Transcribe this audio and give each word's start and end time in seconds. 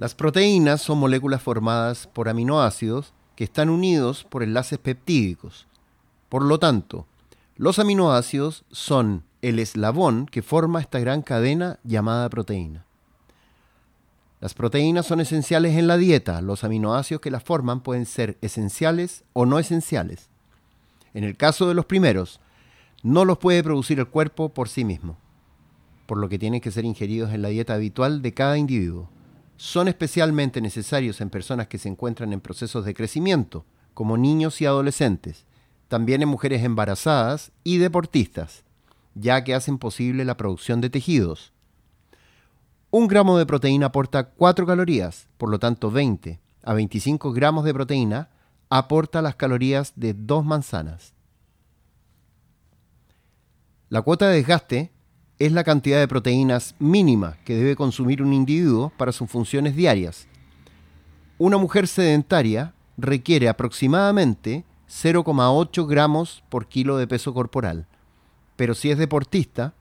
Las 0.00 0.14
proteínas 0.14 0.80
son 0.80 0.96
moléculas 0.96 1.42
formadas 1.42 2.06
por 2.06 2.30
aminoácidos 2.30 3.12
que 3.36 3.44
están 3.44 3.68
unidos 3.68 4.24
por 4.24 4.42
enlaces 4.42 4.78
peptídicos. 4.78 5.66
Por 6.30 6.42
lo 6.42 6.58
tanto, 6.58 7.06
los 7.56 7.78
aminoácidos 7.78 8.64
son 8.70 9.24
el 9.42 9.58
eslabón 9.58 10.24
que 10.24 10.40
forma 10.40 10.80
esta 10.80 11.00
gran 11.00 11.20
cadena 11.20 11.80
llamada 11.84 12.30
proteína. 12.30 12.86
Las 14.40 14.54
proteínas 14.54 15.04
son 15.04 15.20
esenciales 15.20 15.76
en 15.76 15.86
la 15.86 15.98
dieta. 15.98 16.40
Los 16.40 16.64
aminoácidos 16.64 17.20
que 17.20 17.30
las 17.30 17.42
forman 17.42 17.82
pueden 17.82 18.06
ser 18.06 18.38
esenciales 18.40 19.24
o 19.34 19.44
no 19.44 19.58
esenciales. 19.58 20.30
En 21.12 21.24
el 21.24 21.36
caso 21.36 21.68
de 21.68 21.74
los 21.74 21.84
primeros, 21.84 22.40
no 23.02 23.26
los 23.26 23.36
puede 23.36 23.62
producir 23.62 23.98
el 23.98 24.08
cuerpo 24.08 24.48
por 24.48 24.70
sí 24.70 24.82
mismo, 24.82 25.18
por 26.06 26.16
lo 26.16 26.30
que 26.30 26.38
tienen 26.38 26.62
que 26.62 26.70
ser 26.70 26.86
ingeridos 26.86 27.34
en 27.34 27.42
la 27.42 27.48
dieta 27.48 27.74
habitual 27.74 28.22
de 28.22 28.32
cada 28.32 28.56
individuo. 28.56 29.10
Son 29.60 29.88
especialmente 29.88 30.62
necesarios 30.62 31.20
en 31.20 31.28
personas 31.28 31.66
que 31.66 31.76
se 31.76 31.90
encuentran 31.90 32.32
en 32.32 32.40
procesos 32.40 32.86
de 32.86 32.94
crecimiento, 32.94 33.66
como 33.92 34.16
niños 34.16 34.58
y 34.62 34.64
adolescentes, 34.64 35.44
también 35.86 36.22
en 36.22 36.30
mujeres 36.30 36.64
embarazadas 36.64 37.52
y 37.62 37.76
deportistas, 37.76 38.64
ya 39.14 39.44
que 39.44 39.54
hacen 39.54 39.76
posible 39.76 40.24
la 40.24 40.38
producción 40.38 40.80
de 40.80 40.88
tejidos. 40.88 41.52
Un 42.90 43.06
gramo 43.06 43.36
de 43.36 43.44
proteína 43.44 43.88
aporta 43.88 44.30
4 44.30 44.64
calorías, 44.64 45.28
por 45.36 45.50
lo 45.50 45.58
tanto 45.58 45.90
20 45.90 46.40
a 46.62 46.72
25 46.72 47.30
gramos 47.34 47.66
de 47.66 47.74
proteína 47.74 48.30
aporta 48.70 49.20
las 49.20 49.34
calorías 49.34 49.92
de 49.94 50.14
dos 50.14 50.42
manzanas. 50.42 51.12
La 53.90 54.00
cuota 54.00 54.26
de 54.26 54.36
desgaste 54.36 54.90
es 55.40 55.52
la 55.52 55.64
cantidad 55.64 55.98
de 55.98 56.06
proteínas 56.06 56.76
mínima 56.78 57.38
que 57.46 57.56
debe 57.56 57.74
consumir 57.74 58.22
un 58.22 58.34
individuo 58.34 58.92
para 58.98 59.10
sus 59.10 59.28
funciones 59.28 59.74
diarias. 59.74 60.28
Una 61.38 61.56
mujer 61.56 61.88
sedentaria 61.88 62.74
requiere 62.98 63.48
aproximadamente 63.48 64.64
0,8 64.86 65.88
gramos 65.88 66.44
por 66.50 66.66
kilo 66.66 66.98
de 66.98 67.06
peso 67.06 67.32
corporal, 67.32 67.86
pero 68.56 68.74
si 68.74 68.90
es 68.90 68.98
deportista, 68.98 69.72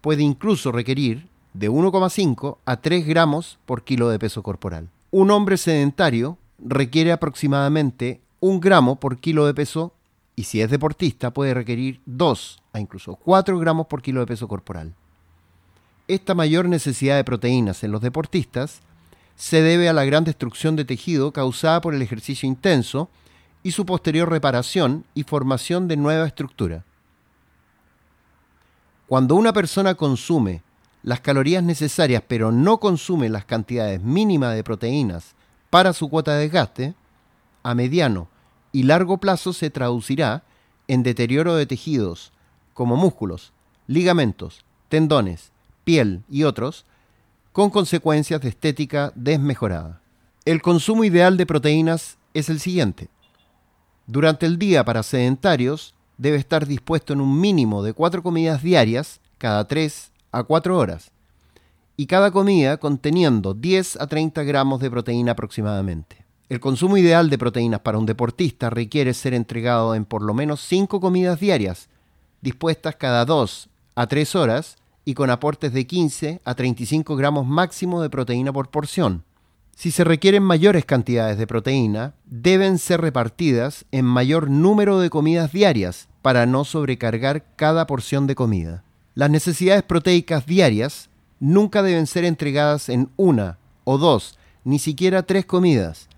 puede 0.00 0.22
incluso 0.22 0.72
requerir 0.72 1.28
de 1.52 1.70
1,5 1.70 2.56
a 2.64 2.76
3 2.78 3.06
gramos 3.06 3.58
por 3.66 3.84
kilo 3.84 4.08
de 4.08 4.18
peso 4.18 4.42
corporal. 4.42 4.88
Un 5.10 5.30
hombre 5.30 5.58
sedentario 5.58 6.38
requiere 6.58 7.12
aproximadamente 7.12 8.22
1 8.40 8.58
gramo 8.60 8.96
por 8.96 9.18
kilo 9.18 9.44
de 9.44 9.52
peso 9.52 9.92
y 10.36 10.44
si 10.44 10.60
es 10.60 10.70
deportista 10.70 11.32
puede 11.32 11.54
requerir 11.54 12.00
2 12.06 12.62
a 12.72 12.80
incluso 12.80 13.16
4 13.16 13.58
gramos 13.58 13.86
por 13.86 14.02
kilo 14.02 14.20
de 14.20 14.26
peso 14.26 14.48
corporal. 14.48 14.94
Esta 16.08 16.34
mayor 16.34 16.68
necesidad 16.68 17.16
de 17.16 17.24
proteínas 17.24 17.82
en 17.84 17.92
los 17.92 18.02
deportistas 18.02 18.80
se 19.36 19.62
debe 19.62 19.88
a 19.88 19.92
la 19.92 20.04
gran 20.04 20.24
destrucción 20.24 20.76
de 20.76 20.84
tejido 20.84 21.32
causada 21.32 21.80
por 21.80 21.94
el 21.94 22.02
ejercicio 22.02 22.48
intenso 22.48 23.08
y 23.62 23.72
su 23.72 23.86
posterior 23.86 24.28
reparación 24.28 25.04
y 25.14 25.22
formación 25.22 25.88
de 25.88 25.96
nueva 25.96 26.26
estructura. 26.26 26.84
Cuando 29.06 29.34
una 29.34 29.52
persona 29.52 29.94
consume 29.94 30.62
las 31.02 31.20
calorías 31.20 31.62
necesarias 31.62 32.22
pero 32.26 32.52
no 32.52 32.78
consume 32.78 33.28
las 33.28 33.44
cantidades 33.44 34.02
mínimas 34.02 34.54
de 34.54 34.64
proteínas 34.64 35.34
para 35.70 35.92
su 35.92 36.08
cuota 36.08 36.34
de 36.34 36.42
desgaste, 36.42 36.94
a 37.62 37.74
mediano 37.74 38.28
y 38.74 38.82
largo 38.82 39.18
plazo 39.18 39.52
se 39.52 39.70
traducirá 39.70 40.42
en 40.88 41.04
deterioro 41.04 41.54
de 41.54 41.64
tejidos 41.64 42.32
como 42.74 42.96
músculos, 42.96 43.52
ligamentos, 43.86 44.64
tendones, 44.88 45.52
piel 45.84 46.24
y 46.28 46.42
otros, 46.42 46.84
con 47.52 47.70
consecuencias 47.70 48.40
de 48.40 48.48
estética 48.48 49.12
desmejorada. 49.14 50.00
El 50.44 50.60
consumo 50.60 51.04
ideal 51.04 51.36
de 51.36 51.46
proteínas 51.46 52.18
es 52.34 52.48
el 52.48 52.58
siguiente. 52.58 53.08
Durante 54.08 54.44
el 54.44 54.58
día 54.58 54.84
para 54.84 55.04
sedentarios 55.04 55.94
debe 56.18 56.36
estar 56.36 56.66
dispuesto 56.66 57.12
en 57.12 57.20
un 57.20 57.40
mínimo 57.40 57.84
de 57.84 57.92
cuatro 57.92 58.24
comidas 58.24 58.60
diarias 58.60 59.20
cada 59.38 59.68
3 59.68 60.10
a 60.32 60.42
4 60.42 60.76
horas 60.76 61.12
y 61.96 62.06
cada 62.06 62.32
comida 62.32 62.78
conteniendo 62.78 63.54
10 63.54 64.00
a 64.00 64.08
30 64.08 64.42
gramos 64.42 64.80
de 64.80 64.90
proteína 64.90 65.30
aproximadamente. 65.30 66.23
El 66.50 66.60
consumo 66.60 66.98
ideal 66.98 67.30
de 67.30 67.38
proteínas 67.38 67.80
para 67.80 67.96
un 67.96 68.04
deportista 68.04 68.68
requiere 68.68 69.14
ser 69.14 69.32
entregado 69.32 69.94
en 69.94 70.04
por 70.04 70.20
lo 70.20 70.34
menos 70.34 70.60
5 70.60 71.00
comidas 71.00 71.40
diarias, 71.40 71.88
dispuestas 72.42 72.96
cada 72.96 73.24
2 73.24 73.70
a 73.94 74.06
3 74.06 74.34
horas 74.34 74.76
y 75.06 75.14
con 75.14 75.30
aportes 75.30 75.72
de 75.72 75.86
15 75.86 76.42
a 76.44 76.54
35 76.54 77.16
gramos 77.16 77.46
máximo 77.46 78.02
de 78.02 78.10
proteína 78.10 78.52
por 78.52 78.68
porción. 78.68 79.24
Si 79.74 79.90
se 79.90 80.04
requieren 80.04 80.42
mayores 80.42 80.84
cantidades 80.84 81.38
de 81.38 81.46
proteína, 81.46 82.12
deben 82.26 82.78
ser 82.78 83.00
repartidas 83.00 83.86
en 83.90 84.04
mayor 84.04 84.50
número 84.50 85.00
de 85.00 85.08
comidas 85.08 85.50
diarias 85.50 86.08
para 86.20 86.44
no 86.44 86.64
sobrecargar 86.64 87.44
cada 87.56 87.86
porción 87.86 88.26
de 88.26 88.34
comida. 88.34 88.84
Las 89.14 89.30
necesidades 89.30 89.82
proteicas 89.82 90.44
diarias 90.44 91.08
nunca 91.40 91.82
deben 91.82 92.06
ser 92.06 92.24
entregadas 92.24 92.90
en 92.90 93.08
una 93.16 93.58
o 93.84 93.96
dos, 93.96 94.38
ni 94.62 94.78
siquiera 94.78 95.24
tres 95.24 95.44
comidas, 95.46 96.08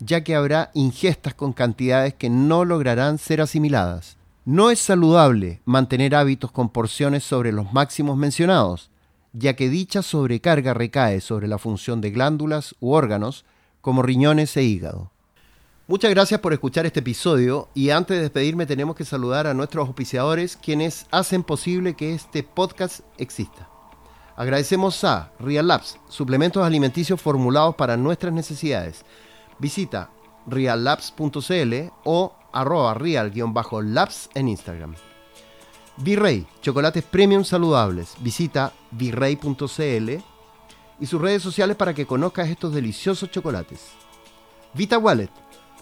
ya 0.00 0.24
que 0.24 0.34
habrá 0.34 0.70
ingestas 0.74 1.34
con 1.34 1.52
cantidades 1.52 2.14
que 2.14 2.28
no 2.28 2.64
lograrán 2.64 3.18
ser 3.18 3.40
asimiladas. 3.40 4.16
No 4.44 4.70
es 4.70 4.80
saludable 4.80 5.60
mantener 5.64 6.14
hábitos 6.14 6.50
con 6.50 6.70
porciones 6.70 7.22
sobre 7.22 7.52
los 7.52 7.72
máximos 7.72 8.16
mencionados, 8.16 8.90
ya 9.32 9.54
que 9.54 9.68
dicha 9.68 10.02
sobrecarga 10.02 10.74
recae 10.74 11.20
sobre 11.20 11.46
la 11.46 11.58
función 11.58 12.00
de 12.00 12.10
glándulas 12.10 12.74
u 12.80 12.92
órganos 12.92 13.44
como 13.80 14.02
riñones 14.02 14.56
e 14.56 14.64
hígado. 14.64 15.10
Muchas 15.86 16.10
gracias 16.10 16.40
por 16.40 16.52
escuchar 16.52 16.86
este 16.86 17.00
episodio 17.00 17.68
y 17.74 17.90
antes 17.90 18.16
de 18.16 18.22
despedirme 18.22 18.64
tenemos 18.64 18.94
que 18.94 19.04
saludar 19.04 19.46
a 19.46 19.54
nuestros 19.54 19.86
auspiciadores 19.86 20.56
quienes 20.56 21.06
hacen 21.10 21.42
posible 21.42 21.94
que 21.94 22.14
este 22.14 22.42
podcast 22.42 23.00
exista. 23.18 23.68
Agradecemos 24.36 25.02
a 25.04 25.32
Real 25.38 25.66
Labs, 25.66 25.98
suplementos 26.08 26.64
alimenticios 26.64 27.20
formulados 27.20 27.74
para 27.74 27.96
nuestras 27.96 28.32
necesidades. 28.32 29.04
Visita 29.60 30.10
reallabs.cl 30.46 31.92
o 32.04 32.34
arroba 32.52 32.94
real-labs 32.94 34.30
en 34.34 34.48
Instagram. 34.48 34.94
Virrey, 35.98 36.46
chocolates 36.62 37.04
premium 37.04 37.44
saludables. 37.44 38.14
Visita 38.20 38.72
virrey.cl 38.90 40.10
y 40.98 41.06
sus 41.06 41.20
redes 41.20 41.42
sociales 41.42 41.76
para 41.76 41.94
que 41.94 42.06
conozcas 42.06 42.48
estos 42.48 42.72
deliciosos 42.72 43.30
chocolates. 43.30 43.88
Vita 44.74 44.98
Wallet, 44.98 45.30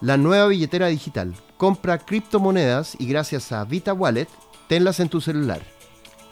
la 0.00 0.16
nueva 0.16 0.48
billetera 0.48 0.88
digital. 0.88 1.34
Compra 1.56 1.98
criptomonedas 1.98 2.96
y 2.98 3.06
gracias 3.06 3.52
a 3.52 3.64
Vita 3.64 3.92
Wallet, 3.92 4.28
tenlas 4.68 5.00
en 5.00 5.08
tu 5.08 5.20
celular. 5.20 5.62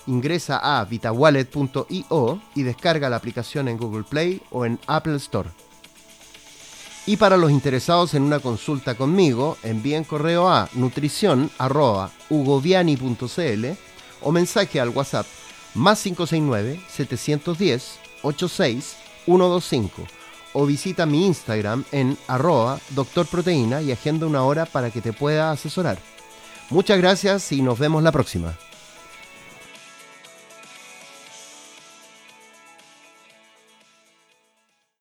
Ingresa 0.07 0.59
a 0.59 0.85
vitawallet.io 0.85 2.41
y 2.55 2.63
descarga 2.63 3.11
la 3.11 3.17
aplicación 3.17 3.67
en 3.67 3.77
Google 3.77 4.05
Play 4.05 4.41
o 4.51 4.65
en 4.65 4.79
Apple 4.87 5.17
Store. 5.17 5.51
Y 7.07 7.17
para 7.17 7.37
los 7.37 7.53
interesados 7.53 8.15
en 8.15 8.25
una 8.25 8.41
consulta 8.41 8.97
conmigo, 8.97 9.57
envíen 9.63 10.03
correo 10.03 10.49
a 10.49 10.69
nutrición.ugoviani.cl 10.75 13.67
o 14.23 14.33
mensaje 14.33 14.81
al 14.81 14.89
WhatsApp 14.89 15.27
más 15.75 16.03
569 16.03 16.81
710 16.89 18.01
86 18.23 18.97
125 19.25 20.03
o 20.55 20.67
visita 20.67 21.07
mi 21.07 21.27
Instagram 21.27 21.85
en 21.93 22.19
arroba 22.27 22.81
doctorproteína 22.91 23.83
y 23.83 23.93
agenda 23.93 24.27
una 24.27 24.43
hora 24.43 24.65
para 24.65 24.91
que 24.91 25.03
te 25.03 25.13
pueda 25.13 25.51
asesorar. 25.51 25.99
Muchas 26.71 26.99
gracias 26.99 27.53
y 27.53 27.63
nos 27.63 27.79
vemos 27.79 28.03
la 28.03 28.11
próxima. 28.11 28.57